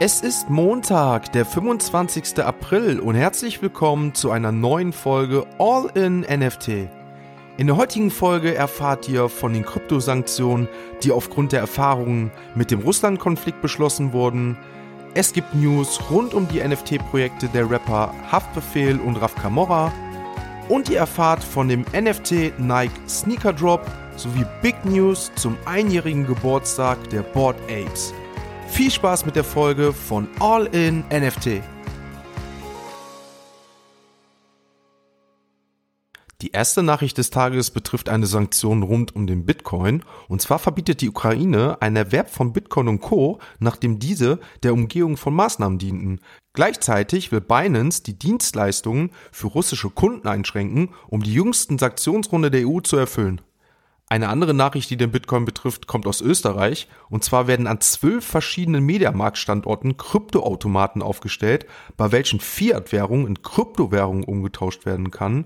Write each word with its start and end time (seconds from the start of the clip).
Es 0.00 0.20
ist 0.20 0.48
Montag, 0.48 1.32
der 1.32 1.44
25. 1.44 2.38
April 2.38 3.00
und 3.00 3.16
herzlich 3.16 3.60
willkommen 3.60 4.14
zu 4.14 4.30
einer 4.30 4.52
neuen 4.52 4.92
Folge 4.92 5.44
All 5.58 5.90
in 5.94 6.20
NFT. 6.20 6.88
In 7.56 7.66
der 7.66 7.76
heutigen 7.76 8.12
Folge 8.12 8.54
erfahrt 8.54 9.08
ihr 9.08 9.28
von 9.28 9.52
den 9.52 9.64
Kryptosanktionen, 9.64 10.68
die 11.02 11.10
aufgrund 11.10 11.50
der 11.50 11.58
Erfahrungen 11.58 12.30
mit 12.54 12.70
dem 12.70 12.78
Russland-Konflikt 12.82 13.60
beschlossen 13.60 14.12
wurden. 14.12 14.56
Es 15.14 15.32
gibt 15.32 15.52
News 15.56 15.98
rund 16.08 16.32
um 16.32 16.46
die 16.46 16.62
NFT-Projekte 16.62 17.48
der 17.48 17.68
Rapper 17.68 18.14
Haftbefehl 18.30 19.00
und 19.00 19.16
Raf 19.16 19.34
Kamora. 19.34 19.92
Und 20.68 20.90
ihr 20.90 20.98
erfahrt 20.98 21.42
von 21.42 21.66
dem 21.66 21.84
NFT 21.92 22.56
Nike 22.60 22.92
Sneaker 23.08 23.52
Drop 23.52 23.84
sowie 24.14 24.46
Big 24.62 24.76
News 24.84 25.32
zum 25.34 25.56
einjährigen 25.64 26.24
Geburtstag 26.24 27.10
der 27.10 27.22
Board 27.22 27.56
Apes. 27.64 28.14
Viel 28.68 28.90
Spaß 28.90 29.26
mit 29.26 29.34
der 29.34 29.44
Folge 29.44 29.92
von 29.92 30.28
All 30.38 30.66
in 30.66 31.04
NFT. 31.10 31.62
Die 36.40 36.52
erste 36.52 36.84
Nachricht 36.84 37.18
des 37.18 37.30
Tages 37.30 37.72
betrifft 37.72 38.08
eine 38.08 38.26
Sanktion 38.26 38.84
rund 38.84 39.16
um 39.16 39.26
den 39.26 39.44
Bitcoin. 39.44 40.04
Und 40.28 40.40
zwar 40.40 40.60
verbietet 40.60 41.00
die 41.00 41.08
Ukraine 41.08 41.82
einen 41.82 41.96
Erwerb 41.96 42.30
von 42.30 42.52
Bitcoin 42.52 42.86
und 42.86 43.00
Co., 43.00 43.40
nachdem 43.58 43.98
diese 43.98 44.38
der 44.62 44.72
Umgehung 44.72 45.16
von 45.16 45.34
Maßnahmen 45.34 45.78
dienten. 45.78 46.20
Gleichzeitig 46.52 47.32
will 47.32 47.40
Binance 47.40 48.04
die 48.04 48.16
Dienstleistungen 48.16 49.10
für 49.32 49.48
russische 49.48 49.90
Kunden 49.90 50.28
einschränken, 50.28 50.90
um 51.08 51.24
die 51.24 51.34
jüngsten 51.34 51.76
Sanktionsrunde 51.78 52.52
der 52.52 52.68
EU 52.68 52.80
zu 52.80 52.96
erfüllen. 52.96 53.40
Eine 54.10 54.30
andere 54.30 54.54
Nachricht, 54.54 54.88
die 54.88 54.96
den 54.96 55.10
Bitcoin 55.10 55.44
betrifft, 55.44 55.86
kommt 55.86 56.06
aus 56.06 56.22
Österreich. 56.22 56.88
Und 57.10 57.24
zwar 57.24 57.46
werden 57.46 57.66
an 57.66 57.80
zwölf 57.80 58.24
verschiedenen 58.24 58.84
Mediamarktstandorten 58.84 59.98
Kryptoautomaten 59.98 61.02
aufgestellt, 61.02 61.66
bei 61.96 62.10
welchen 62.10 62.40
Fiat-Währung 62.40 63.26
in 63.26 63.42
Kryptowährungen 63.42 64.24
umgetauscht 64.24 64.86
werden 64.86 65.10
kann. 65.10 65.44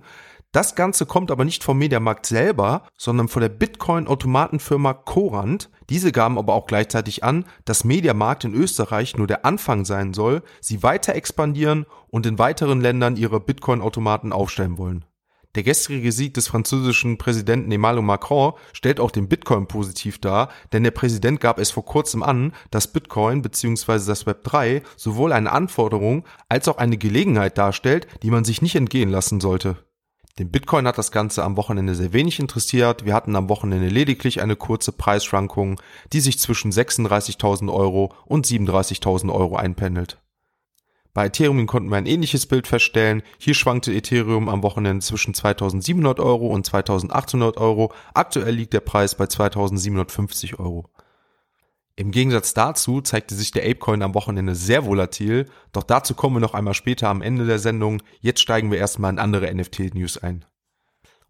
Das 0.53 0.75
Ganze 0.75 1.07
kommt 1.07 1.31
aber 1.31 1.47
nicht 1.47 1.65
vom 1.65 1.79
Mediamarkt 1.79 2.27
selber, 2.27 2.87
sondern 2.97 3.29
von 3.29 3.41
der 3.41 3.49
Bitcoin-Automatenfirma 3.49 4.93
Corant. 4.93 5.71
Diese 5.89 6.13
gaben 6.13 6.39
aber 6.39 6.53
auch 6.53 6.67
gleichzeitig 6.67 7.25
an, 7.25 7.47
dass 7.65 7.85
Mediamarkt 7.85 8.45
in 8.45 8.55
Österreich 8.55 9.17
nur 9.17 9.27
der 9.27 9.47
Anfang 9.47 9.87
sein 9.87 10.13
soll, 10.13 10.43
sie 10.61 10.83
weiter 10.83 11.15
expandieren 11.15 11.87
und 12.11 12.27
in 12.27 12.39
weiteren 12.39 12.83
Ländern 12.83 13.17
ihre 13.17 13.41
Bitcoin-Automaten 13.41 14.33
aufstellen 14.33 14.77
wollen. 14.77 15.07
Der 15.55 15.63
gestrige 15.63 16.13
Sieg 16.13 16.33
des 16.33 16.49
französischen 16.49 17.19
Präsidenten 17.19 17.71
Emmanuel 17.71 18.05
Macron 18.05 18.55
stellt 18.73 18.99
auch 18.99 19.11
den 19.11 19.29
Bitcoin 19.29 19.67
positiv 19.67 20.19
dar, 20.19 20.49
denn 20.73 20.83
der 20.83 20.93
Präsident 20.93 21.41
gab 21.41 21.59
es 21.59 21.71
vor 21.71 21.85
kurzem 21.85 22.23
an, 22.23 22.55
dass 22.71 22.91
Bitcoin 22.91 23.43
bzw. 23.43 24.07
das 24.07 24.25
Web 24.25 24.45
3 24.45 24.83
sowohl 24.97 25.31
eine 25.31 25.53
Anforderung 25.53 26.25
als 26.49 26.69
auch 26.69 26.79
eine 26.79 26.97
Gelegenheit 26.97 27.59
darstellt, 27.59 28.07
die 28.23 28.31
man 28.31 28.47
sich 28.47 28.63
nicht 28.63 28.77
entgehen 28.77 29.11
lassen 29.11 29.41
sollte. 29.41 29.77
Den 30.39 30.51
Bitcoin 30.51 30.87
hat 30.87 30.97
das 30.97 31.13
Ganze 31.13 31.45
am 31.45 31.59
Wochenende 31.59 31.95
sehr 31.95 32.15
wenig 32.15 32.41
interessiert. 32.41 33.05
Wir 33.05 33.13
hatten 33.13 33.37
am 33.37 33.51
Wochenende 33.51 33.89
lediglich 33.89 34.41
eine 34.41 34.57
kurze 34.57 34.93
Preisschwankung, 34.93 35.79
die 36.15 36.21
sich 36.21 36.39
zwischen 36.39 36.73
36.000 36.73 37.71
Euro 37.71 38.15
und 38.25 38.47
37.000 38.47 39.31
Euro 39.31 39.57
einpendelt. 39.57 40.22
Bei 41.15 41.27
Ethereum 41.27 41.67
konnten 41.67 41.91
wir 41.91 41.97
ein 41.97 42.07
ähnliches 42.07 42.47
Bild 42.47 42.67
feststellen. 42.67 43.23
Hier 43.39 43.55
schwankte 43.55 43.93
Ethereum 43.93 44.49
am 44.49 44.63
Wochenende 44.63 45.05
zwischen 45.05 45.35
2700 45.35 46.19
Euro 46.21 46.47
und 46.47 46.65
2800 46.65 47.59
Euro. 47.59 47.93
Aktuell 48.15 48.55
liegt 48.55 48.73
der 48.73 48.81
Preis 48.81 49.15
bei 49.15 49.27
2750 49.27 50.59
Euro. 50.59 50.89
Im 51.97 52.11
Gegensatz 52.11 52.55
dazu 52.55 53.03
zeigte 53.03 53.35
sich 53.35 53.51
der 53.51 53.65
Apecoin 53.65 54.01
am 54.01 54.15
Wochenende 54.15 54.55
sehr 54.55 54.87
volatil, 54.87 55.51
doch 55.73 55.83
dazu 55.83 56.15
kommen 56.15 56.37
wir 56.37 56.41
noch 56.41 56.55
einmal 56.55 56.73
später 56.73 57.11
am 57.11 57.21
Ende 57.21 57.45
der 57.45 57.59
Sendung. 57.59 58.03
Jetzt 58.21 58.41
steigen 58.41 58.71
wir 58.71 58.79
erstmal 58.79 59.13
in 59.13 59.19
andere 59.19 59.55
NFT-News 59.55 60.17
ein. 60.17 60.47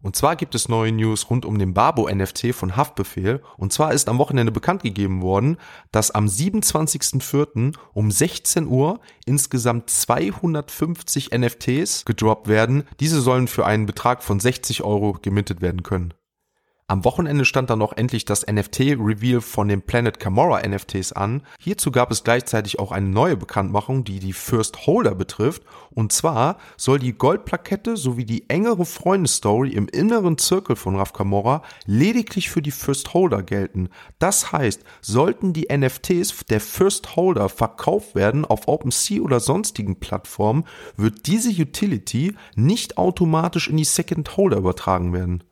Und 0.03 0.17
zwar 0.17 0.35
gibt 0.35 0.53
es 0.53 0.67
neue 0.67 0.91
News 0.91 1.29
rund 1.29 1.45
um 1.45 1.57
den 1.57 1.73
Babo-NFT 1.73 2.53
von 2.53 2.75
Haftbefehl. 2.75 3.41
Und 3.57 3.71
zwar 3.71 3.93
ist 3.93 4.09
am 4.09 4.17
Wochenende 4.17 4.51
bekannt 4.51 4.83
gegeben 4.83 5.21
worden, 5.21 5.57
dass 5.93 6.11
am 6.11 6.25
27.04. 6.25 7.73
um 7.93 8.11
16 8.11 8.67
Uhr 8.67 8.99
insgesamt 9.25 9.89
250 9.89 11.31
NFTs 11.31 12.03
gedroppt 12.03 12.49
werden. 12.49 12.83
Diese 12.99 13.21
sollen 13.21 13.47
für 13.47 13.65
einen 13.65 13.85
Betrag 13.85 14.23
von 14.23 14.41
60 14.41 14.83
Euro 14.83 15.17
gemintet 15.21 15.61
werden 15.61 15.83
können. 15.83 16.13
Am 16.93 17.05
Wochenende 17.05 17.43
stand 17.43 17.71
dann 17.71 17.79
noch 17.79 17.97
endlich 17.97 18.23
das 18.23 18.45
NFT-Reveal 18.45 19.41
von 19.41 19.67
den 19.67 19.81
Planet 19.81 20.19
Camora 20.19 20.61
NFTs 20.61 21.11
an. 21.11 21.41
Hierzu 21.57 21.89
gab 21.89 22.11
es 22.11 22.23
gleichzeitig 22.23 22.77
auch 22.77 22.91
eine 22.91 23.07
neue 23.07 23.35
Bekanntmachung, 23.35 24.03
die 24.03 24.19
die 24.19 24.31
First 24.31 24.85
Holder 24.85 25.15
betrifft. 25.15 25.63
Und 25.89 26.13
zwar 26.13 26.59
soll 26.77 26.99
die 26.99 27.13
Goldplakette 27.13 27.97
sowie 27.97 28.25
die 28.25 28.47
engere 28.47 28.85
Freundesstory 28.85 29.71
im 29.71 29.87
inneren 29.87 30.37
Zirkel 30.37 30.75
von 30.75 30.95
Raf 30.95 31.13
Camora 31.13 31.63
lediglich 31.87 32.51
für 32.51 32.61
die 32.61 32.69
First 32.69 33.15
Holder 33.15 33.41
gelten. 33.41 33.89
Das 34.19 34.51
heißt, 34.51 34.83
sollten 35.01 35.51
die 35.51 35.75
NFTs 35.75 36.45
der 36.47 36.61
First 36.61 37.15
Holder 37.15 37.49
verkauft 37.49 38.13
werden 38.13 38.45
auf 38.45 38.67
OpenSea 38.67 39.19
oder 39.19 39.39
sonstigen 39.39 39.99
Plattformen, 39.99 40.65
wird 40.95 41.25
diese 41.25 41.49
Utility 41.49 42.35
nicht 42.53 42.99
automatisch 42.99 43.67
in 43.67 43.77
die 43.77 43.83
Second 43.83 44.37
Holder 44.37 44.57
übertragen 44.57 45.11
werden. 45.11 45.43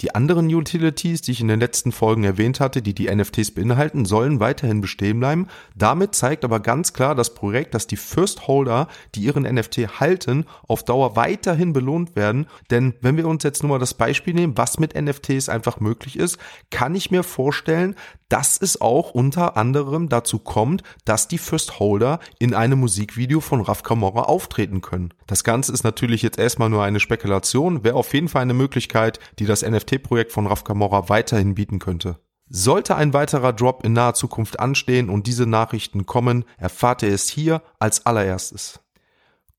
Die 0.00 0.14
anderen 0.14 0.52
Utilities, 0.52 1.22
die 1.22 1.32
ich 1.32 1.40
in 1.40 1.48
den 1.48 1.60
letzten 1.60 1.92
Folgen 1.92 2.24
erwähnt 2.24 2.58
hatte, 2.58 2.82
die 2.82 2.94
die 2.94 3.14
NFTs 3.14 3.52
beinhalten, 3.52 4.04
sollen 4.04 4.40
weiterhin 4.40 4.80
bestehen 4.80 5.20
bleiben. 5.20 5.46
Damit 5.76 6.14
zeigt 6.14 6.44
aber 6.44 6.60
ganz 6.60 6.92
klar 6.92 7.14
das 7.14 7.34
Projekt, 7.34 7.74
dass 7.74 7.86
die 7.86 7.96
First 7.96 8.48
Holder, 8.48 8.88
die 9.14 9.20
ihren 9.20 9.44
NFT 9.44 10.00
halten, 10.00 10.46
auf 10.66 10.84
Dauer 10.84 11.14
weiterhin 11.14 11.72
belohnt 11.72 12.16
werden. 12.16 12.46
Denn 12.70 12.94
wenn 13.02 13.16
wir 13.16 13.28
uns 13.28 13.44
jetzt 13.44 13.62
nur 13.62 13.70
mal 13.70 13.78
das 13.78 13.94
Beispiel 13.94 14.34
nehmen, 14.34 14.56
was 14.56 14.78
mit 14.78 15.00
NFTs 15.00 15.48
einfach 15.48 15.78
möglich 15.78 16.18
ist, 16.18 16.38
kann 16.70 16.94
ich 16.94 17.10
mir 17.10 17.22
vorstellen, 17.22 17.94
dass 18.28 18.56
es 18.60 18.80
auch 18.80 19.10
unter 19.10 19.56
anderem 19.56 20.08
dazu 20.08 20.38
kommt, 20.38 20.82
dass 21.04 21.28
die 21.28 21.38
First 21.38 21.78
Holder 21.78 22.20
in 22.38 22.54
einem 22.54 22.80
Musikvideo 22.80 23.40
von 23.40 23.60
Raf 23.60 23.82
Kamora 23.82 24.22
auftreten 24.22 24.80
können. 24.80 25.12
Das 25.26 25.44
Ganze 25.44 25.72
ist 25.72 25.84
natürlich 25.84 26.22
jetzt 26.22 26.38
erstmal 26.38 26.70
nur 26.70 26.82
eine 26.82 27.00
Spekulation, 27.00 27.84
wäre 27.84 27.96
auf 27.96 28.12
jeden 28.14 28.28
Fall 28.28 28.42
eine 28.42 28.54
Möglichkeit, 28.54 29.20
die 29.38 29.46
das 29.46 29.62
NFT-Projekt 29.62 30.32
von 30.32 30.46
Raf 30.46 30.64
Kamora 30.64 31.08
weiterhin 31.08 31.54
bieten 31.54 31.78
könnte. 31.78 32.18
Sollte 32.48 32.96
ein 32.96 33.14
weiterer 33.14 33.52
Drop 33.52 33.84
in 33.84 33.94
naher 33.94 34.14
Zukunft 34.14 34.60
anstehen 34.60 35.08
und 35.08 35.26
diese 35.26 35.46
Nachrichten 35.46 36.06
kommen, 36.06 36.44
erfahrt 36.58 37.02
ihr 37.02 37.12
es 37.12 37.28
hier 37.28 37.62
als 37.78 38.04
allererstes. 38.04 38.80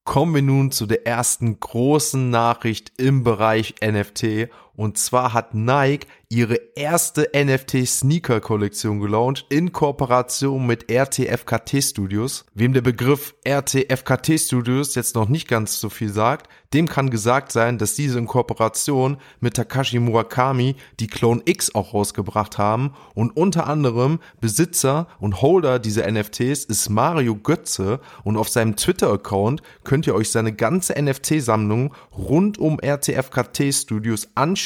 Kommen 0.04 0.36
wir 0.36 0.44
nun 0.44 0.70
zu 0.70 0.86
der 0.86 1.08
ersten 1.08 1.60
großen 1.60 2.30
Nachricht 2.30 2.94
im 2.98 3.24
Bereich 3.24 3.76
NFT 3.84 4.50
und 4.76 4.98
zwar 4.98 5.34
hat 5.34 5.54
Nike 5.54 6.08
ihre 6.30 6.60
erste 6.76 7.30
NFT-Sneaker-Kollektion 7.34 9.00
gelauncht 9.00 9.46
in 9.50 9.72
Kooperation 9.72 10.66
mit 10.66 10.92
RTFKT 10.92 11.82
Studios. 11.82 12.46
Wem 12.54 12.74
der 12.74 12.82
Begriff 12.82 13.36
RTFKT 13.46 14.40
Studios 14.40 14.96
jetzt 14.96 15.16
noch 15.16 15.30
nicht 15.30 15.48
ganz 15.48 15.80
so 15.80 15.90
viel 15.90 16.10
sagt, 16.10 16.50
dem 16.74 16.90
kann 16.90 17.10
gesagt 17.10 17.54
sein, 17.54 17.78
dass 17.78 17.96
diese 17.96 18.20
in 18.20 18.26
Kooperation 18.26 19.18
mit 19.40 19.54
Takashi 19.54 20.00
Murakami 20.00 20.76
die 21.00 21.08
Clone 21.08 21.42
X 21.46 21.74
auch 21.74 21.94
rausgebracht 21.94 22.58
haben. 22.58 22.94
Und 23.14 23.38
unter 23.38 23.68
anderem 23.68 24.20
Besitzer 24.42 25.08
und 25.20 25.42
Holder 25.42 25.80
dieser 25.80 26.12
NFTs 26.12 26.66
ist 26.66 26.90
Mario 26.90 27.36
Götze. 27.36 28.02
Und 28.26 28.36
auf 28.36 28.50
seinem 28.50 28.76
Twitter-Account 28.76 29.62
könnt 29.86 30.06
ihr 30.06 30.16
euch 30.16 30.32
seine 30.32 30.52
ganze 30.52 31.02
NFT-Sammlung 31.02 31.94
rund 32.12 32.58
um 32.58 32.78
RTFKT 32.80 33.74
Studios 33.74 34.28
anschauen, 34.36 34.65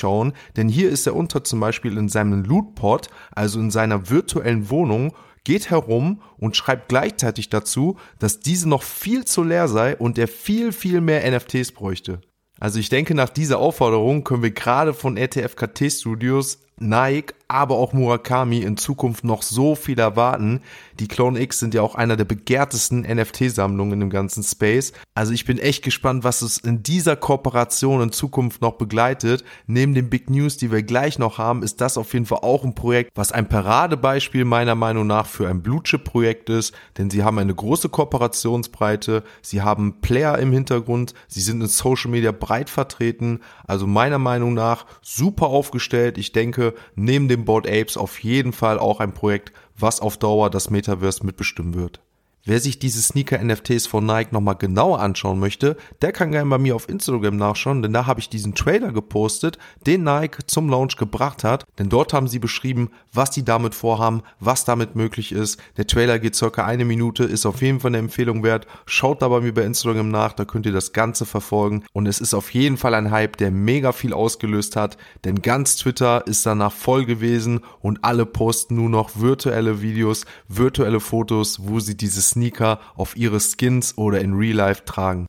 denn 0.58 0.70
hier 0.70 0.90
ist 0.90 1.08
er 1.08 1.16
unter 1.16 1.44
zum 1.44 1.60
Beispiel 1.60 1.98
in 1.98 2.10
seinem 2.10 2.44
Lootpot, 2.44 3.10
also 3.32 3.60
in 3.60 3.72
seiner 3.72 4.10
virtuellen 4.10 4.70
Wohnung, 4.70 5.14
geht 5.44 5.70
herum 5.70 6.22
und 6.38 6.56
schreibt 6.56 6.90
gleichzeitig 6.90 7.50
dazu, 7.50 7.98
dass 8.20 8.40
diese 8.40 8.68
noch 8.70 8.84
viel 8.84 9.26
zu 9.26 9.44
leer 9.44 9.68
sei 9.68 9.96
und 9.96 10.18
er 10.18 10.28
viel, 10.28 10.72
viel 10.72 11.02
mehr 11.02 11.30
NFTs 11.30 11.72
bräuchte. 11.72 12.22
Also 12.60 12.80
ich 12.80 12.90
denke, 12.90 13.16
nach 13.16 13.30
dieser 13.30 13.60
Aufforderung 13.60 14.24
können 14.24 14.44
wir 14.44 14.52
gerade 14.52 14.94
von 14.94 15.18
RTFKT 15.18 15.92
Studios 15.92 16.60
Nike, 16.78 17.34
aber 17.50 17.76
auch 17.76 17.94
Murakami 17.94 18.60
in 18.60 18.78
Zukunft 18.78 19.24
noch 19.24 19.42
so 19.42 19.74
viel 19.74 20.00
erwarten. 20.00 20.62
Die 21.00 21.08
Clone 21.08 21.40
X 21.42 21.60
sind 21.60 21.74
ja 21.74 21.82
auch 21.82 21.96
einer 21.96 22.16
der 22.16 22.26
begehrtesten 22.26 23.02
NFT-Sammlungen 23.02 23.94
in 23.94 24.00
dem 24.02 24.10
ganzen 24.12 24.44
Space. 24.44 24.94
Also 25.16 25.34
ich 25.34 25.46
bin 25.46 25.58
echt 25.58 25.84
gespannt, 25.84 26.24
was 26.24 26.44
es 26.44 26.60
in 26.60 26.84
dieser 26.84 27.16
Kooperation 27.16 28.02
in 28.02 28.12
Zukunft 28.12 28.62
noch 28.62 28.74
begleitet. 28.74 29.44
Neben 29.66 29.96
den 29.96 30.12
Big 30.12 30.30
News, 30.30 30.58
die 30.58 30.72
wir 30.72 30.84
gleich 30.84 31.18
noch 31.18 31.40
haben, 31.40 31.64
ist 31.64 31.82
das 31.82 31.98
auf 31.98 32.14
jeden 32.14 32.28
Fall 32.28 32.40
auch 32.44 32.64
ein 32.64 32.76
Projekt, 32.76 33.12
was 33.16 33.32
ein 33.32 33.50
Paradebeispiel 33.50 34.46
meiner 34.46 34.76
Meinung 34.76 35.08
nach 35.08 35.26
für 35.26 35.50
ein 35.50 35.64
Blue-Chip-Projekt 35.64 36.50
ist, 36.50 36.76
denn 37.00 37.10
sie 37.10 37.24
haben 37.24 37.40
eine 37.40 37.56
große 37.56 37.90
Kooperationsbreite, 37.90 39.24
sie 39.42 39.64
haben 39.64 40.02
Player 40.02 40.38
im 40.38 40.52
Hintergrund, 40.52 41.16
sie 41.28 41.42
sind 41.42 41.62
in 41.62 41.68
Social 41.68 42.12
Media 42.12 42.32
breit 42.32 42.70
vertreten, 42.70 43.40
also 43.66 43.88
meiner 43.88 44.20
Meinung 44.20 44.54
nach 44.54 44.86
super 45.02 45.48
aufgestellt. 45.48 46.20
Ich 46.20 46.32
denke, 46.32 46.76
neben 46.96 47.28
dem 47.28 47.39
Board 47.46 47.68
Apes 47.68 47.98
auf 47.98 48.20
jeden 48.20 48.54
Fall 48.54 48.80
auch 48.80 49.00
ein 49.00 49.14
Projekt, 49.14 49.52
was 49.78 50.00
auf 50.00 50.18
Dauer 50.18 50.50
das 50.50 50.70
Metaverse 50.70 51.26
mitbestimmen 51.26 51.74
wird. 51.76 52.02
Wer 52.46 52.62
sich 52.62 52.80
diese 52.80 53.02
Sneaker-NFTs 53.02 53.86
von 53.86 54.06
Nike 54.06 54.32
nochmal 54.32 54.56
genauer 54.56 55.02
anschauen 55.02 55.40
möchte, 55.40 55.76
der 56.02 56.14
kann 56.14 56.32
gerne 56.32 56.50
bei 56.50 56.58
mir 56.58 56.74
auf 56.76 56.88
Instagram 56.88 57.36
nachschauen, 57.36 57.82
denn 57.82 57.92
da 57.92 58.06
habe 58.06 58.22
ich 58.22 58.30
diesen 58.30 58.56
Trailer 58.56 58.94
gepostet, 58.94 59.58
den 59.86 60.04
Nike 60.04 60.48
zum 60.48 60.70
Launch 60.70 60.96
gebracht 60.96 61.44
hat. 61.44 61.66
Denn 61.78 61.90
dort 61.90 62.14
haben 62.14 62.30
sie 62.30 62.40
beschrieben, 62.40 62.92
was 63.12 63.34
sie 63.34 63.44
damit 63.44 63.76
vorhaben, 63.76 64.24
was 64.40 64.64
damit 64.64 64.96
möglich 64.96 65.34
ist. 65.34 65.60
Der 65.76 65.86
Trailer 65.86 66.18
geht 66.18 66.36
circa 66.36 66.66
eine 66.66 66.86
Minute, 66.86 67.26
ist 67.26 67.46
auf 67.46 67.62
jeden 67.62 67.82
Fall 67.82 67.90
eine 67.90 67.98
Empfehlung 67.98 68.42
wert. 68.42 68.68
Schaut 68.86 69.22
da 69.22 69.28
bei 69.28 69.42
mir 69.42 69.54
bei 69.54 69.64
Instagram 69.64 70.10
nach, 70.10 70.32
da 70.32 70.46
könnt 70.46 70.66
ihr 70.66 70.72
das 70.72 70.94
Ganze 70.94 71.26
verfolgen. 71.26 71.84
Und 71.92 72.08
es 72.08 72.22
ist 72.22 72.34
auf 72.34 72.54
jeden 72.54 72.78
Fall 72.78 72.94
ein 72.94 73.12
Hype, 73.12 73.36
der 73.36 73.52
mega 73.52 73.92
viel 73.92 74.14
ausgelöst 74.14 74.78
hat, 74.78 74.98
denn 75.26 75.42
ganz 75.42 75.76
Twitter 75.76 76.26
ist 76.26 76.46
danach 76.46 76.72
voll 76.72 77.06
gewesen 77.06 77.60
und 77.82 78.04
alle 78.04 78.26
posten 78.26 78.76
nur 78.76 78.90
noch 78.90 79.20
virtuelle 79.20 79.82
Videos, 79.82 80.26
virtuelle 80.48 81.02
Fotos, 81.02 81.60
wo 81.68 81.80
sie 81.82 81.98
dieses 81.98 82.29
Sneaker 82.30 82.80
auf 82.96 83.16
ihre 83.16 83.40
Skins 83.40 83.98
oder 83.98 84.22
in 84.22 84.34
Real 84.34 84.56
Life 84.56 84.86
tragen. 84.86 85.28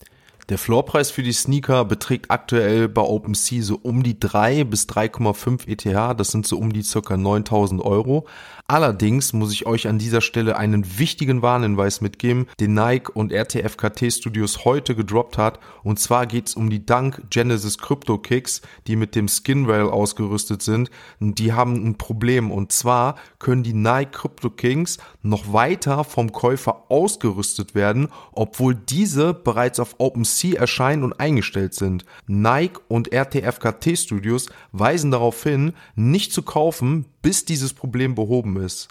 Der 0.51 0.59
Floorpreis 0.59 1.13
für 1.13 1.23
die 1.23 1.33
Sneaker 1.33 1.85
beträgt 1.85 2.33
aktuell 2.33 2.89
bei 2.89 3.03
OpenSea 3.03 3.63
so 3.63 3.79
um 3.81 4.03
die 4.03 4.19
3 4.19 4.65
bis 4.65 4.89
3,5 4.89 5.69
ETH. 5.69 6.19
Das 6.19 6.33
sind 6.33 6.45
so 6.45 6.59
um 6.59 6.73
die 6.73 6.83
circa 6.83 7.17
9000 7.17 7.81
Euro. 7.81 8.27
Allerdings 8.71 9.33
muss 9.33 9.53
ich 9.53 9.67
euch 9.67 9.89
an 9.89 9.99
dieser 9.99 10.21
Stelle 10.21 10.57
einen 10.57 10.97
wichtigen 10.97 11.43
Warnhinweis 11.43 12.01
mitgeben, 12.03 12.47
den 12.61 12.75
Nike 12.75 13.11
und 13.13 13.33
RTFKT 13.33 14.13
Studios 14.13 14.65
heute 14.65 14.95
gedroppt 14.95 15.39
hat. 15.39 15.59
Und 15.83 15.99
zwar 15.99 16.25
geht 16.29 16.47
es 16.47 16.55
um 16.55 16.71
die 16.71 16.87
Dunk 16.87 17.21
Genesis 17.31 17.79
Crypto 17.79 18.19
Kicks, 18.19 18.63
die 18.87 18.95
mit 18.95 19.17
dem 19.17 19.27
Skin 19.27 19.67
Rail 19.67 19.89
ausgerüstet 19.89 20.63
sind. 20.63 20.89
Und 21.19 21.41
die 21.41 21.53
haben 21.53 21.85
ein 21.85 21.99
Problem. 21.99 22.53
Und 22.53 22.71
zwar 22.71 23.17
können 23.41 23.65
die 23.65 23.75
Nike 23.75 24.13
Crypto 24.13 24.51
Kings 24.51 24.99
noch 25.21 25.53
weiter 25.53 26.05
vom 26.05 26.31
Käufer 26.31 26.85
ausgerüstet 26.93 27.75
werden, 27.75 28.07
obwohl 28.31 28.77
diese 28.77 29.35
bereits 29.35 29.81
auf 29.81 29.97
OpenSea 29.99 30.61
erscheinen 30.61 31.03
und 31.03 31.19
eingestellt 31.19 31.75
sind. 31.75 32.05
Nike 32.29 32.81
und 32.87 33.13
RTFKT 33.13 33.99
Studios 33.99 34.49
weisen 34.71 35.11
darauf 35.11 35.43
hin, 35.43 35.73
nicht 35.97 36.33
zu 36.33 36.43
kaufen, 36.43 37.07
bis 37.23 37.45
dieses 37.45 37.75
Problem 37.75 38.15
behoben 38.15 38.57
ist. 38.57 38.89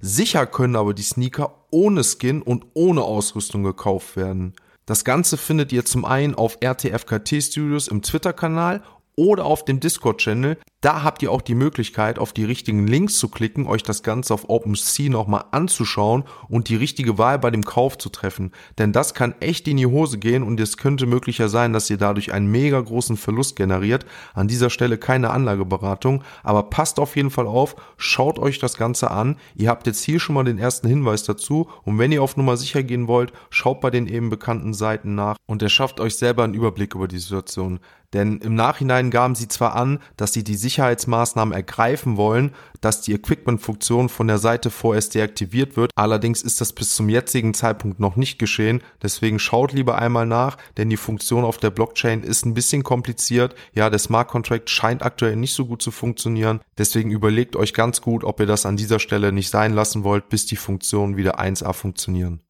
Sicher 0.00 0.46
können 0.46 0.76
aber 0.76 0.94
die 0.94 1.02
Sneaker 1.02 1.64
ohne 1.70 2.04
Skin 2.04 2.42
und 2.42 2.66
ohne 2.74 3.02
Ausrüstung 3.02 3.62
gekauft 3.62 4.16
werden. 4.16 4.54
Das 4.84 5.04
Ganze 5.04 5.36
findet 5.36 5.72
ihr 5.72 5.84
zum 5.84 6.04
einen 6.04 6.34
auf 6.34 6.58
RTFKT 6.60 7.42
Studios 7.42 7.88
im 7.88 8.02
Twitter-Kanal 8.02 8.82
oder 9.16 9.46
auf 9.46 9.64
dem 9.64 9.80
Discord-Channel. 9.80 10.58
Da 10.82 11.02
habt 11.02 11.22
ihr 11.22 11.32
auch 11.32 11.40
die 11.40 11.54
Möglichkeit, 11.54 12.18
auf 12.18 12.32
die 12.32 12.44
richtigen 12.44 12.86
Links 12.86 13.18
zu 13.18 13.28
klicken, 13.28 13.66
euch 13.66 13.82
das 13.82 14.02
Ganze 14.02 14.32
auf 14.34 14.48
OpenSea 14.48 15.10
nochmal 15.10 15.46
anzuschauen 15.50 16.24
und 16.48 16.68
die 16.68 16.76
richtige 16.76 17.18
Wahl 17.18 17.38
bei 17.38 17.50
dem 17.50 17.64
Kauf 17.64 17.98
zu 17.98 18.10
treffen. 18.10 18.52
Denn 18.78 18.92
das 18.92 19.14
kann 19.14 19.34
echt 19.40 19.66
in 19.66 19.78
die 19.78 19.86
Hose 19.86 20.18
gehen 20.18 20.42
und 20.42 20.60
es 20.60 20.76
könnte 20.76 21.06
möglicher 21.06 21.48
sein, 21.48 21.72
dass 21.72 21.90
ihr 21.90 21.96
dadurch 21.96 22.32
einen 22.32 22.46
mega 22.46 22.80
großen 22.80 23.16
Verlust 23.16 23.56
generiert. 23.56 24.04
An 24.34 24.48
dieser 24.48 24.70
Stelle 24.70 24.98
keine 24.98 25.30
Anlageberatung, 25.30 26.22
aber 26.44 26.64
passt 26.64 27.00
auf 27.00 27.16
jeden 27.16 27.30
Fall 27.30 27.46
auf, 27.46 27.74
schaut 27.96 28.38
euch 28.38 28.58
das 28.58 28.76
Ganze 28.76 29.10
an. 29.10 29.38
Ihr 29.56 29.70
habt 29.70 29.86
jetzt 29.86 30.04
hier 30.04 30.20
schon 30.20 30.34
mal 30.34 30.44
den 30.44 30.58
ersten 30.58 30.88
Hinweis 30.88 31.24
dazu 31.24 31.68
und 31.82 31.98
wenn 31.98 32.12
ihr 32.12 32.22
auf 32.22 32.36
Nummer 32.36 32.56
sicher 32.56 32.82
gehen 32.82 33.08
wollt, 33.08 33.32
schaut 33.50 33.80
bei 33.80 33.90
den 33.90 34.06
eben 34.06 34.28
bekannten 34.28 34.74
Seiten 34.74 35.14
nach 35.14 35.36
und 35.46 35.62
erschafft 35.62 36.00
euch 36.00 36.16
selber 36.16 36.44
einen 36.44 36.54
Überblick 36.54 36.94
über 36.94 37.08
die 37.08 37.18
Situation. 37.18 37.80
Denn 38.12 38.38
im 38.38 38.54
Nachhinein 38.54 39.10
gaben 39.10 39.34
sie 39.34 39.48
zwar 39.48 39.74
an, 39.74 39.98
dass 40.16 40.32
sie 40.32 40.44
die 40.44 40.54
Sicherheitsmaßnahmen 40.54 41.54
ergreifen 41.54 42.16
wollen, 42.16 42.52
dass 42.80 43.00
die 43.00 43.12
Equipment-Funktion 43.14 44.08
von 44.08 44.26
der 44.28 44.38
Seite 44.38 44.70
vorerst 44.70 45.14
deaktiviert 45.14 45.76
wird. 45.76 45.90
Allerdings 45.96 46.42
ist 46.42 46.60
das 46.60 46.72
bis 46.72 46.94
zum 46.94 47.08
jetzigen 47.08 47.54
Zeitpunkt 47.54 48.00
noch 48.00 48.16
nicht 48.16 48.38
geschehen. 48.38 48.82
Deswegen 49.02 49.38
schaut 49.38 49.72
lieber 49.72 49.98
einmal 49.98 50.26
nach, 50.26 50.56
denn 50.76 50.90
die 50.90 50.96
Funktion 50.96 51.44
auf 51.44 51.58
der 51.58 51.70
Blockchain 51.70 52.22
ist 52.22 52.46
ein 52.46 52.54
bisschen 52.54 52.82
kompliziert. 52.82 53.54
Ja, 53.72 53.90
der 53.90 53.98
Smart 53.98 54.28
Contract 54.28 54.70
scheint 54.70 55.02
aktuell 55.02 55.36
nicht 55.36 55.54
so 55.54 55.66
gut 55.66 55.82
zu 55.82 55.90
funktionieren. 55.90 56.60
Deswegen 56.78 57.10
überlegt 57.10 57.56
euch 57.56 57.74
ganz 57.74 58.00
gut, 58.00 58.24
ob 58.24 58.40
ihr 58.40 58.46
das 58.46 58.66
an 58.66 58.76
dieser 58.76 58.98
Stelle 58.98 59.32
nicht 59.32 59.50
sein 59.50 59.72
lassen 59.74 60.04
wollt, 60.04 60.28
bis 60.28 60.46
die 60.46 60.56
Funktionen 60.56 61.16
wieder 61.16 61.40
1A 61.40 61.72
funktionieren. 61.72 62.40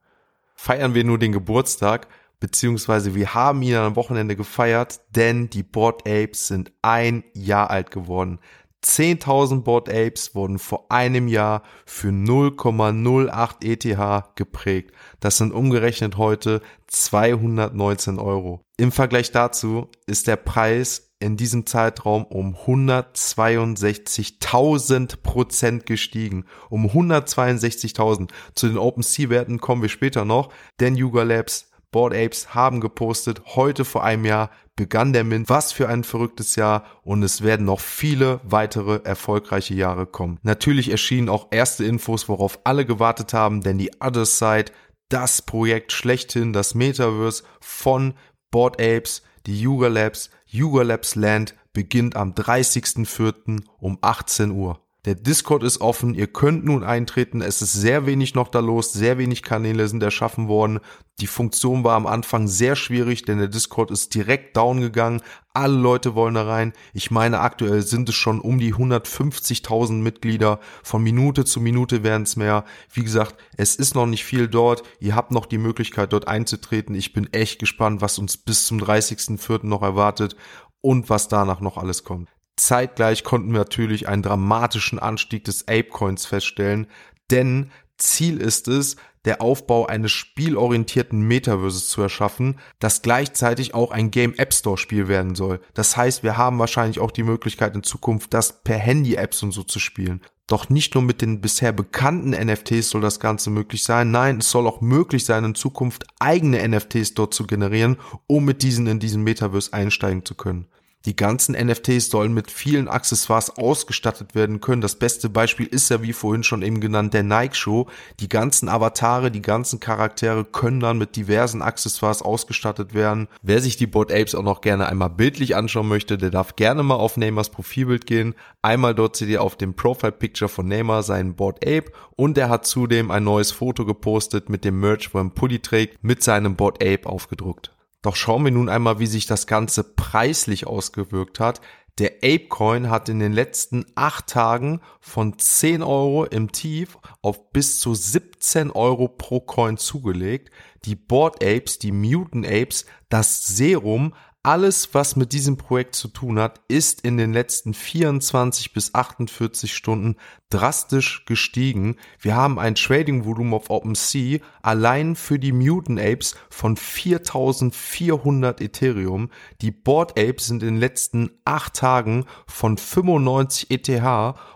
Feiern 0.55 0.95
wir 0.95 1.05
nur 1.05 1.19
den 1.19 1.33
Geburtstag, 1.33 2.09
beziehungsweise 2.47 3.15
wir 3.17 3.35
haben 3.35 3.61
ihn 3.63 3.75
am 3.75 3.97
Wochenende 3.97 4.37
gefeiert, 4.37 5.01
denn 5.11 5.51
die 5.51 5.65
Board 5.65 6.07
Apes 6.07 6.47
sind 6.47 6.71
ein 6.81 7.25
Jahr 7.35 7.71
alt 7.71 7.91
geworden. 7.91 8.39
10.000 8.85 9.63
Board 9.63 9.89
Apes 9.89 10.37
wurden 10.37 10.61
vor 10.61 10.87
einem 10.89 11.27
Jahr 11.27 11.65
für 11.87 12.11
0,08 12.11 13.65
ETH 13.65 14.37
geprägt. 14.37 14.93
Das 15.19 15.39
sind 15.39 15.53
umgerechnet 15.53 16.19
heute 16.19 16.61
219 16.87 18.21
Euro. 18.21 18.61
Im 18.77 18.93
Vergleich 18.93 19.33
dazu 19.33 19.89
ist 20.07 20.29
der 20.29 20.37
Preis 20.37 21.11
in 21.19 21.37
diesem 21.37 21.67
Zeitraum 21.67 22.25
um 22.27 22.55
162.000 22.55 25.21
Prozent 25.21 25.85
gestiegen. 25.85 26.45
Um 26.71 26.87
162.000. 26.87 28.31
Zu 28.55 28.69
den 28.69 28.79
OpenSea-Werten 28.79 29.59
kommen 29.59 29.83
wir 29.83 29.89
später 29.89 30.25
noch, 30.25 30.53
denn 30.79 30.95
Yuga 30.95 31.25
Labs 31.25 31.73
Board 31.97 32.13
Apes 32.13 32.55
haben 32.55 32.83
gepostet, 32.83 33.41
heute 33.57 33.87
vor 33.87 34.05
einem 34.05 34.27
Jahr 34.27 34.51
begann 34.77 35.15
der 35.15 35.25
Mint. 35.25 35.49
Was 35.49 35.73
für 35.73 35.89
ein 35.89 36.05
verrücktes 36.05 36.55
Jahr 36.55 36.85
und 37.03 37.23
es 37.23 37.41
werden 37.41 37.65
noch 37.65 37.81
viele 37.81 38.39
weitere 38.45 39.01
erfolgreiche 39.03 39.73
Jahre 39.73 40.05
kommen. 40.05 40.39
Natürlich 40.43 40.91
erschienen 40.91 41.31
auch 41.31 41.47
erste 41.53 41.87
Infos, 41.87 42.29
worauf 42.29 42.61
alle 42.65 42.85
gewartet 42.85 43.33
haben, 43.33 43.63
denn 43.63 43.79
die 43.79 43.93
Other 43.99 44.27
Side, 44.27 44.73
das 45.09 45.41
Projekt 45.41 45.91
schlechthin, 45.91 46.53
das 46.53 46.75
Metaverse 46.75 47.45
von 47.63 48.13
Board 48.51 48.79
Apes, 48.79 49.23
die 49.47 49.59
Yuga 49.59 49.89
Labs, 49.89 50.29
Yuga 50.45 50.83
Labs 50.83 51.15
Land 51.15 51.55
beginnt 51.73 52.15
am 52.15 52.33
30.04. 52.33 53.63
um 53.79 53.97
18 54.03 54.51
Uhr. 54.51 54.86
Der 55.07 55.15
Discord 55.15 55.63
ist 55.63 55.81
offen, 55.81 56.15
ihr 56.15 56.27
könnt 56.27 56.65
nun 56.65 56.83
eintreten. 56.83 57.41
Es 57.41 57.63
ist 57.63 57.73
sehr 57.73 58.07
wenig 58.07 58.35
noch 58.35 58.49
da 58.49 58.59
los, 58.59 58.93
sehr 58.93 59.19
wenig 59.19 59.45
Kanäle 59.45 59.87
sind 59.87 60.03
erschaffen 60.03 60.49
worden. 60.49 60.81
Die 61.21 61.29
Funktion 61.29 61.85
war 61.85 61.95
am 61.95 62.09
Anfang 62.09 62.49
sehr 62.49 62.75
schwierig, 62.75 63.23
denn 63.25 63.39
der 63.39 63.47
Discord 63.47 63.93
ist 63.93 64.17
direkt 64.17 64.57
down 64.57 64.81
gegangen. 64.81 65.23
Alle 65.55 65.77
Leute 65.77 66.17
wollen 66.17 66.35
da 66.35 66.43
rein. 66.43 66.73
Ich 66.93 67.13
meine, 67.13 67.39
aktuell 67.39 67.83
sind 67.83 68.09
es 68.09 68.17
schon 68.17 68.41
um 68.41 68.59
die 68.59 68.75
150.000 68.75 69.93
Mitglieder. 69.93 70.59
Von 70.83 71.05
Minute 71.05 71.45
zu 71.45 71.61
Minute 71.61 72.03
werden 72.03 72.25
es 72.25 72.35
mehr. 72.35 72.65
Wie 72.93 73.05
gesagt, 73.05 73.37
es 73.57 73.77
ist 73.77 73.95
noch 73.95 74.07
nicht 74.07 74.25
viel 74.25 74.49
dort. 74.49 74.83
Ihr 74.99 75.15
habt 75.15 75.31
noch 75.31 75.47
die 75.47 75.59
Möglichkeit, 75.59 76.13
dort 76.13 76.27
einzutreten. 76.27 76.97
Ich 76.97 77.13
bin 77.13 77.33
echt 77.33 77.61
gespannt, 77.61 78.01
was 78.01 78.19
uns 78.19 78.37
bis 78.37 78.67
zum 78.67 78.79
30.04. 78.79 79.67
noch 79.67 79.83
erwartet 79.83 80.35
und 80.81 81.09
was 81.11 81.29
danach 81.29 81.61
noch 81.61 81.77
alles 81.77 82.03
kommt. 82.03 82.29
Zeitgleich 82.57 83.23
konnten 83.23 83.53
wir 83.53 83.59
natürlich 83.59 84.09
einen 84.09 84.23
dramatischen 84.23 84.99
Anstieg 84.99 85.45
des 85.45 85.69
Apecoins 85.69 86.27
feststellen, 86.27 86.87
denn 87.31 87.71
Ziel 87.99 88.39
ist 88.39 88.69
es, 88.69 88.97
der 89.27 89.43
Aufbau 89.43 89.87
eines 89.87 90.13
spielorientierten 90.13 91.21
Metaverses 91.21 91.89
zu 91.89 92.01
erschaffen, 92.01 92.59
das 92.79 93.03
gleichzeitig 93.03 93.75
auch 93.75 93.91
ein 93.91 94.13
Game 94.13 94.35
App 94.37 94.55
Store 94.55 94.79
Spiel 94.79 95.09
werden 95.09 95.35
soll. 95.35 95.61
Das 95.75 95.97
heißt, 95.97 96.23
wir 96.23 96.37
haben 96.37 96.59
wahrscheinlich 96.61 97.01
auch 97.01 97.11
die 97.11 97.25
Möglichkeit 97.25 97.75
in 97.75 97.83
Zukunft, 97.83 98.33
das 98.33 98.63
per 98.63 98.79
Handy 98.79 99.17
Apps 99.17 99.43
und 99.43 99.51
so 99.51 99.65
zu 99.65 99.81
spielen. 99.81 100.23
Doch 100.47 100.69
nicht 100.69 100.95
nur 100.95 101.03
mit 101.03 101.23
den 101.23 101.41
bisher 101.41 101.73
bekannten 101.73 102.31
NFTs 102.31 102.91
soll 102.91 103.01
das 103.01 103.19
Ganze 103.19 103.51
möglich 103.51 103.83
sein. 103.83 104.13
Nein, 104.13 104.39
es 104.39 104.49
soll 104.49 104.69
auch 104.69 104.81
möglich 104.81 105.25
sein, 105.25 105.45
in 105.45 105.55
Zukunft 105.57 106.07
eigene 106.21 106.67
NFTs 106.67 107.15
dort 107.15 107.35
zu 107.35 107.49
generieren, 107.49 107.97
um 108.29 108.45
mit 108.45 108.63
diesen 108.63 108.87
in 108.87 109.01
diesen 109.01 109.25
Metaverse 109.25 109.73
einsteigen 109.73 110.25
zu 110.25 110.37
können. 110.37 110.69
Die 111.07 111.15
ganzen 111.15 111.55
NFTs 111.55 112.11
sollen 112.11 112.35
mit 112.35 112.51
vielen 112.51 112.89
Accessoires 112.89 113.57
ausgestattet 113.57 114.35
werden 114.35 114.61
können. 114.61 114.83
Das 114.83 114.97
beste 114.97 115.29
Beispiel 115.29 115.67
ist 115.67 115.89
ja, 115.89 116.03
wie 116.03 116.13
vorhin 116.13 116.43
schon 116.43 116.63
eben 116.63 116.81
genannt, 116.81 117.15
der 117.15 117.23
Nike 117.23 117.55
Show. 117.55 117.87
Die 118.19 118.29
ganzen 118.29 118.69
Avatare, 118.69 119.31
die 119.31 119.41
ganzen 119.41 119.79
Charaktere 119.79 120.45
können 120.45 120.81
dann 120.81 120.99
mit 120.99 121.15
diversen 121.15 121.63
Accessoires 121.63 122.23
ausgestattet 122.23 122.93
werden. 122.93 123.29
Wer 123.41 123.61
sich 123.61 123.77
die 123.77 123.87
Board 123.87 124.11
Apes 124.11 124.35
auch 124.35 124.43
noch 124.43 124.63
gerne 124.63 124.89
einmal 124.89 125.11
bildlich 125.11 125.55
anschauen 125.55 125.87
möchte, 125.87 126.19
der 126.19 126.31
darf 126.31 126.57
gerne 126.57 126.83
mal 126.83 126.97
auf 126.97 127.17
Neymars 127.17 127.51
Profilbild 127.51 128.07
gehen. 128.07 128.35
Einmal 128.61 128.97
dort 128.97 129.15
seht 129.15 129.29
ihr 129.29 129.43
auf 129.43 129.55
dem 129.55 129.75
Profile 129.75 130.11
Picture 130.11 130.49
von 130.49 130.67
Neymar 130.67 131.05
seinen 131.05 131.37
Board 131.37 131.65
Ape 131.65 131.93
und 132.17 132.37
er 132.37 132.49
hat 132.49 132.67
zudem 132.67 133.13
ein 133.13 133.23
neues 133.23 133.53
Foto 133.53 133.85
gepostet 133.85 134.49
mit 134.49 134.65
dem 134.65 134.81
Merch, 134.81 135.15
wo 135.15 135.19
er 135.19 135.21
einen 135.21 135.31
Pulli 135.31 135.61
trägt, 135.61 136.03
mit 136.03 136.25
seinem 136.25 136.57
Board 136.57 136.83
Ape 136.83 137.07
aufgedruckt. 137.07 137.76
Doch 138.07 138.15
schauen 138.15 138.45
wir 138.45 138.53
nun 138.53 138.69
einmal, 138.69 139.01
wie 139.01 139.09
sich 139.09 139.27
das 139.27 139.49
Ganze 139.49 139.83
preislich 139.83 140.65
ausgewirkt 140.65 141.41
hat. 141.41 141.61
Der 141.99 142.19
Apecoin 142.23 142.89
hat 142.89 143.09
in 143.09 143.19
den 143.19 143.33
letzten 143.33 143.85
acht 143.97 144.29
Tagen 144.29 144.81
von 145.01 145.41
10 145.41 145.83
Euro 145.83 146.25
im 146.25 146.53
Tief 146.53 146.99
auf 147.21 147.51
bis 147.51 147.81
zu 147.81 147.97
17 147.97 148.71
Euro 148.71 149.09
pro 149.09 149.41
Coin 149.41 149.77
zugelegt. 149.77 150.53
Die 150.85 150.95
Board 150.95 151.43
Apes, 151.43 151.81
die 151.81 151.91
Mutant 151.91 152.47
Apes, 152.47 152.87
das 153.09 153.45
Serum 153.49 154.15
alles, 154.47 154.95
was 154.95 155.17
mit 155.17 155.33
diesem 155.33 155.57
Projekt 155.57 155.97
zu 155.97 156.07
tun 156.07 156.39
hat, 156.39 156.61
ist 156.69 157.01
in 157.01 157.17
den 157.17 157.33
letzten 157.33 157.75
24 157.75 158.73
bis 158.73 158.95
48 158.95 159.75
Stunden 159.75 160.15
drastisch 160.51 161.25
gestiegen. 161.25 161.97
Wir 162.21 162.37
haben 162.37 162.61
ein 162.61 162.77
Trading-Volumen 162.77 163.55
auf 163.55 163.71
OpenSea 163.71 164.39
allein 164.63 165.17
für 165.17 165.41
die 165.41 165.51
Mutant 165.51 165.99
Apes 165.99 166.37
von 166.49 166.77
4400 166.77 168.61
Ethereum. 168.61 169.31
Die 169.63 169.73
Board 169.73 170.17
Apes 170.17 170.47
sind 170.47 170.63
in 170.63 170.75
den 170.75 170.81
letzten 170.81 171.31
acht 171.45 171.75
Tagen 171.75 172.25
von 172.47 172.79
95 172.79 173.73
ETH 173.73 174.01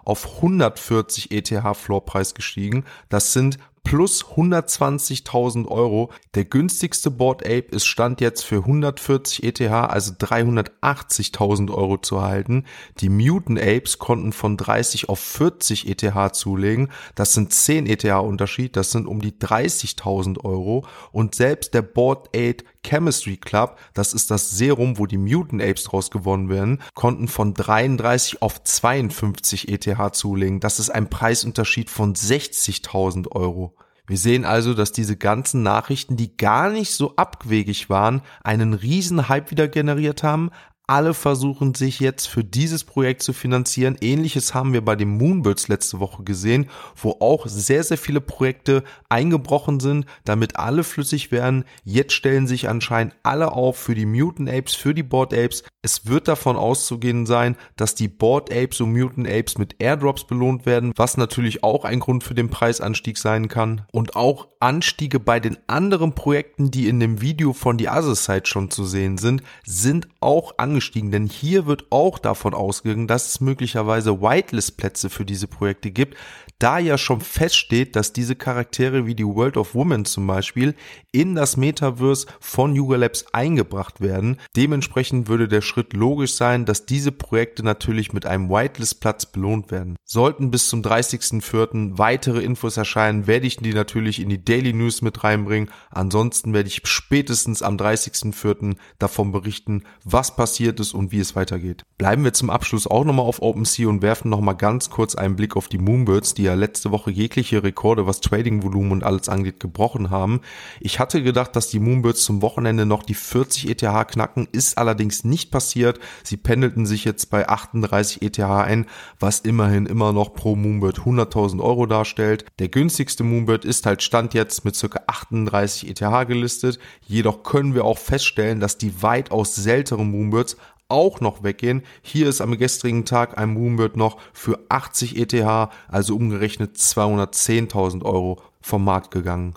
auf 0.05 0.37
140 0.37 1.33
ETH 1.33 1.77
Floorpreis 1.77 2.35
gestiegen. 2.35 2.85
Das 3.09 3.33
sind 3.33 3.59
plus 3.83 4.25
120.000 4.25 5.67
Euro. 5.67 6.11
Der 6.35 6.45
günstigste 6.45 7.11
Board 7.11 7.45
Ape 7.45 7.67
ist 7.71 7.87
Stand 7.87 8.21
jetzt 8.21 8.45
für 8.45 8.59
140 8.59 9.43
ETH, 9.43 9.61
also 9.61 10.13
380.000 10.13 11.73
Euro 11.73 11.99
zu 11.99 12.17
erhalten. 12.17 12.65
Die 12.99 13.09
Mutant 13.09 13.61
Apes 13.61 13.99
konnten 13.99 14.33
von 14.33 14.57
30 14.57 15.09
auf 15.09 15.19
40 15.19 15.89
ETH 15.89 16.35
zulegen. 16.35 16.89
Das 17.15 17.35
sind 17.35 17.53
10 17.53 17.87
ETH 17.87 18.05
Unterschied, 18.05 18.77
das 18.77 18.91
sind 18.91 19.07
um 19.07 19.21
die 19.21 19.33
30.000 19.33 20.45
Euro. 20.45 20.85
Und 21.13 21.35
selbst 21.35 21.75
der 21.75 21.83
Board 21.83 22.29
Ape 22.29 22.65
Chemistry 22.85 23.37
Club, 23.37 23.79
das 23.95 24.13
ist 24.13 24.31
das 24.31 24.51
Serum, 24.51 24.99
wo 24.99 25.07
die 25.07 25.19
Mutant 25.19 25.63
Apes 25.63 25.85
draus 25.85 26.11
gewonnen 26.11 26.49
werden, 26.49 26.83
konnten 26.95 27.29
von 27.29 27.55
33 27.55 28.43
auf 28.43 28.63
52 28.63 29.69
ETH 29.69 30.15
zulegen. 30.15 30.61
Das 30.61 30.79
ist 30.79 30.91
ein 30.91 31.11
Preisunterschied 31.11 31.91
von 31.91 32.15
60.000 32.15 33.33
Euro. 33.33 33.77
Wir 34.11 34.19
sehen 34.19 34.45
also, 34.45 34.75
dass 34.75 34.91
diese 34.91 35.17
ganzen 35.17 35.63
Nachrichten, 35.63 36.17
die 36.17 36.37
gar 36.37 36.69
nicht 36.69 36.93
so 36.93 37.15
abwegig 37.15 37.91
waren, 37.91 38.23
einen 38.43 38.75
riesen 38.75 39.29
Hype 39.29 39.53
wieder 39.53 39.69
generiert 39.69 40.25
haben, 40.25 40.51
alle 40.91 41.15
versuchen 41.15 41.75
sich 41.75 42.01
jetzt 42.01 42.27
für 42.27 42.43
dieses 42.43 42.83
Projekt 42.83 43.23
zu 43.23 43.33
finanzieren. 43.33 43.97
Ähnliches 44.01 44.55
haben 44.55 44.73
wir 44.73 44.85
bei 44.85 44.97
den 44.97 45.17
Moonbirds 45.17 45.69
letzte 45.69 46.01
Woche 46.01 46.25
gesehen, 46.25 46.69
wo 46.97 47.17
auch 47.21 47.47
sehr, 47.47 47.85
sehr 47.85 47.97
viele 47.97 48.21
Projekte 48.21 48.83
eingebrochen 49.09 49.79
sind, 49.79 50.05
damit 50.25 50.57
alle 50.57 50.83
flüssig 50.83 51.31
werden. 51.31 51.65
Jetzt 51.85 52.15
stellen 52.15 52.49
sich 52.49 52.69
anscheinend 52.69 53.15
alle 53.23 53.53
auf 53.53 53.77
für 53.77 53.95
die 53.95 54.05
Mutant 54.05 54.51
Apes, 54.51 54.75
für 54.75 54.93
die 54.93 55.05
Board 55.05 55.33
Apes. 55.33 55.63
Es 55.83 56.07
wird 56.07 56.27
davon 56.27 56.57
auszugehen 56.57 57.25
sein, 57.25 57.57
dass 57.77 57.95
die 57.95 58.09
Board 58.09 58.53
Apes 58.53 58.81
und 58.81 58.93
Mutant 58.93 59.29
Apes 59.29 59.59
mit 59.59 59.77
Airdrops 59.79 60.25
belohnt 60.25 60.67
werden, 60.67 60.93
was 60.97 61.17
natürlich 61.17 61.63
auch 61.63 61.85
ein 61.85 62.01
Grund 62.01 62.25
für 62.25 62.35
den 62.35 62.51
Preisanstieg 62.51 63.17
sein 63.17 63.47
kann. 63.47 63.87
Und 63.93 64.17
auch 64.17 64.49
Anstiege 64.59 65.21
bei 65.21 65.39
den 65.39 65.57
anderen 65.69 66.17
Projekten, 66.17 66.73
die 66.73 66.89
in 66.89 66.99
dem 66.99 67.21
Video 67.21 67.53
von 67.53 67.79
die 67.79 67.89
Other 67.89 68.17
Side 68.17 68.47
schon 68.47 68.73
zu 68.73 68.85
sehen 68.85 69.19
sind, 69.19 69.43
sind 69.65 70.09
auch 70.19 70.55
angestiegen 70.59 70.80
angestiegen, 70.81 71.11
denn 71.11 71.27
hier 71.27 71.67
wird 71.67 71.85
auch 71.91 72.19
davon 72.19 72.55
ausgegangen, 72.55 73.07
dass 73.07 73.29
es 73.29 73.41
möglicherweise 73.41 74.23
Whitelist-Plätze 74.23 75.11
für 75.11 75.27
diese 75.27 75.47
Projekte 75.47 75.91
gibt, 75.91 76.17
da 76.61 76.79
ja 76.79 76.99
schon 76.99 77.21
feststeht, 77.21 77.97
dass 77.97 78.13
diese 78.13 78.37
Charaktere 78.37 79.07
wie 79.07 79.15
die 79.15 79.27
World 79.27 79.57
of 79.57 79.75
Women 79.75 80.05
zum 80.05 80.27
Beispiel 80.27 80.75
in 81.11 81.35
das 81.35 81.57
Metaverse 81.57 82.27
von 82.39 82.77
Yuga 82.77 82.97
Labs 82.97 83.25
eingebracht 83.33 84.01
werden. 84.01 84.37
Dementsprechend 84.55 85.29
würde 85.29 85.49
der 85.49 85.63
Schritt 85.63 85.95
logisch 85.95 86.35
sein, 86.35 86.67
dass 86.67 86.87
diese 86.87 87.13
Projekte 87.13 87.65
natürlich 87.65 88.13
mit 88.13 88.27
einem 88.27 88.51
Whitelist-Platz 88.51 89.27
belohnt 89.27 89.71
werden. 89.71 89.97
Sollten 90.05 90.51
bis 90.51 90.69
zum 90.69 90.83
30.04. 90.83 91.99
weitere 91.99 92.43
Infos 92.43 92.77
erscheinen, 92.77 93.27
werde 93.27 93.47
ich 93.47 93.57
die 93.57 93.73
natürlich 93.73 94.21
in 94.21 94.29
die 94.29 94.45
Daily 94.45 94.73
News 94.73 95.03
mit 95.03 95.25
reinbringen. 95.25 95.71
Ansonsten 95.91 96.53
werde 96.53 96.69
ich 96.69 96.83
spätestens 96.85 97.63
am 97.63 97.77
30.04. 97.77 98.77
davon 98.99 99.33
berichten, 99.33 99.85
was 100.05 100.37
passiert 100.37 100.79
ist 100.79 100.93
und 100.93 101.11
wie 101.11 101.21
es 101.21 101.35
weitergeht. 101.35 101.85
Bleiben 101.97 102.23
wir 102.23 102.35
zum 102.35 102.51
Abschluss 102.51 102.87
auch 102.87 103.05
nochmal 103.05 103.27
auf 103.27 103.41
OpenSea 103.41 103.89
und 103.89 104.03
werfen 104.03 104.31
nochmal 104.31 104.57
ganz 104.57 104.91
kurz 104.91 105.15
einen 105.15 105.37
Blick 105.37 105.57
auf 105.57 105.69
die 105.69 105.79
Moonbirds, 105.79 106.35
die 106.35 106.50
ja 106.51 106.57
letzte 106.57 106.91
Woche 106.91 107.11
jegliche 107.11 107.63
Rekorde, 107.63 108.07
was 108.07 108.21
Trading-Volumen 108.21 108.93
und 108.93 109.05
alles 109.05 109.29
angeht, 109.29 109.61
gebrochen 109.61 110.11
haben. 110.11 110.41
Ich 110.81 110.99
hatte 110.99 111.23
gedacht, 111.23 111.57
dass 111.57 111.69
die 111.69 111.81
Moonbirds 111.81 112.25
zum 112.25 112.43
Wochenende 112.43 112.87
noch 112.87 113.03
die 113.03 113.15
40 113.15 113.71
ETH 113.71 114.09
knacken, 114.09 114.49
ist 114.53 114.79
allerdings 114.79 115.25
nicht 115.25 115.51
passiert. 115.51 115.99
Sie 116.23 116.37
pendelten 116.37 116.87
sich 116.87 117.05
jetzt 117.05 117.31
bei 117.31 117.49
38 117.49 118.23
ETH 118.23 118.41
ein, 118.41 118.87
was 119.19 119.41
immerhin 119.41 119.87
immer 119.87 120.13
noch 120.13 120.35
pro 120.35 120.57
Moonbird 120.57 121.01
100.000 121.01 121.63
Euro 121.63 121.87
darstellt. 121.87 122.45
Der 122.59 122.69
günstigste 122.69 123.25
Moonbird 123.25 123.65
ist 123.65 123.87
halt 123.87 124.03
Stand 124.03 124.35
jetzt 124.35 124.65
mit 124.65 124.79
ca. 124.79 125.01
38 125.07 125.89
ETH 125.89 126.29
gelistet. 126.29 126.79
Jedoch 127.07 127.43
können 127.43 127.75
wir 127.75 127.85
auch 127.85 127.99
feststellen, 127.99 128.61
dass 128.61 128.79
die 128.79 129.03
weitaus 129.03 129.55
seltenen 129.55 130.11
Moonbirds 130.11 130.57
auch 130.91 131.21
noch 131.21 131.43
weggehen. 131.43 131.83
Hier 132.03 132.29
ist 132.29 132.41
am 132.41 132.57
gestrigen 132.57 133.05
Tag 133.05 133.39
ein 133.39 133.51
Moonbird 133.51 133.97
noch 133.97 134.19
für 134.33 134.59
80 134.69 135.17
ETH, 135.17 135.71
also 135.89 136.17
umgerechnet 136.17 136.77
210.000 136.77 138.05
Euro 138.05 138.41
vom 138.61 138.85
Markt 138.85 139.11
gegangen. 139.11 139.55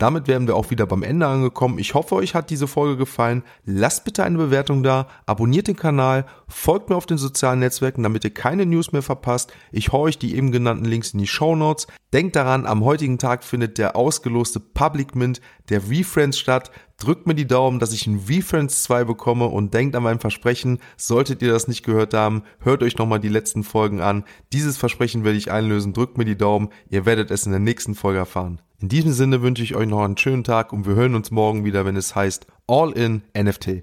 Damit 0.00 0.28
wären 0.28 0.46
wir 0.46 0.56
auch 0.56 0.70
wieder 0.70 0.86
beim 0.86 1.02
Ende 1.02 1.26
angekommen. 1.26 1.78
Ich 1.78 1.92
hoffe, 1.92 2.14
euch 2.14 2.34
hat 2.34 2.48
diese 2.48 2.66
Folge 2.66 2.96
gefallen. 2.96 3.42
Lasst 3.66 4.06
bitte 4.06 4.24
eine 4.24 4.38
Bewertung 4.38 4.82
da, 4.82 5.08
abonniert 5.26 5.68
den 5.68 5.76
Kanal, 5.76 6.24
folgt 6.48 6.88
mir 6.88 6.96
auf 6.96 7.04
den 7.04 7.18
sozialen 7.18 7.58
Netzwerken, 7.58 8.02
damit 8.02 8.24
ihr 8.24 8.32
keine 8.32 8.64
News 8.64 8.92
mehr 8.92 9.02
verpasst. 9.02 9.52
Ich 9.72 9.92
hau 9.92 10.00
euch 10.00 10.18
die 10.18 10.34
eben 10.36 10.52
genannten 10.52 10.86
Links 10.86 11.10
in 11.10 11.18
die 11.18 11.26
Show 11.26 11.54
Notes. 11.54 11.86
Denkt 12.14 12.34
daran, 12.34 12.64
am 12.64 12.82
heutigen 12.82 13.18
Tag 13.18 13.44
findet 13.44 13.76
der 13.76 13.94
ausgeloste 13.94 14.58
Public 14.58 15.14
Mint 15.14 15.42
der 15.68 15.82
VFriends 15.82 16.38
statt. 16.38 16.70
Drückt 16.96 17.26
mir 17.26 17.34
die 17.34 17.46
Daumen, 17.46 17.78
dass 17.78 17.92
ich 17.92 18.06
ein 18.06 18.20
VFriends 18.20 18.84
2 18.84 19.04
bekomme 19.04 19.48
und 19.48 19.74
denkt 19.74 19.94
an 19.96 20.02
mein 20.02 20.18
Versprechen. 20.18 20.78
Solltet 20.96 21.42
ihr 21.42 21.52
das 21.52 21.68
nicht 21.68 21.84
gehört 21.84 22.14
haben, 22.14 22.44
hört 22.60 22.82
euch 22.82 22.96
nochmal 22.96 23.20
die 23.20 23.28
letzten 23.28 23.64
Folgen 23.64 24.00
an. 24.00 24.24
Dieses 24.54 24.78
Versprechen 24.78 25.24
werde 25.24 25.36
ich 25.36 25.50
einlösen. 25.50 25.92
Drückt 25.92 26.16
mir 26.16 26.24
die 26.24 26.38
Daumen. 26.38 26.70
Ihr 26.88 27.04
werdet 27.04 27.30
es 27.30 27.44
in 27.44 27.52
der 27.52 27.60
nächsten 27.60 27.94
Folge 27.94 28.18
erfahren. 28.18 28.62
In 28.82 28.88
diesem 28.88 29.12
Sinne 29.12 29.42
wünsche 29.42 29.62
ich 29.62 29.74
euch 29.74 29.86
noch 29.86 30.02
einen 30.02 30.16
schönen 30.16 30.42
Tag 30.42 30.72
und 30.72 30.86
wir 30.86 30.94
hören 30.94 31.14
uns 31.14 31.30
morgen 31.30 31.66
wieder, 31.66 31.84
wenn 31.84 31.96
es 31.96 32.14
heißt 32.14 32.46
All 32.66 32.92
in 32.92 33.22
NFT. 33.36 33.82